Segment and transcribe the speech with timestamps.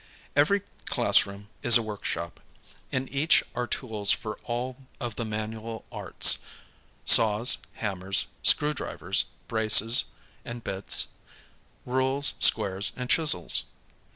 [0.35, 2.39] Ever>' classroom is a workshop.
[2.91, 6.37] In each are tools for all of the manual arts
[7.05, 10.05] ŌĆö saws, hammers, screw drivers, braces
[10.43, 11.05] and bits,
[11.85, 13.65] rules, squares, and chisels.